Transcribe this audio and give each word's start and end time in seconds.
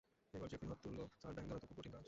এবার 0.37 0.47
জেফ্রিন 0.51 0.69
হাত 0.71 0.79
তুলল- 0.85 1.11
স্যার 1.19 1.33
ব্যাঙ 1.35 1.45
ধরা 1.49 1.59
তো 1.61 1.65
খুব 1.69 1.77
কঠিন 1.79 1.91
কাজ। 1.93 1.99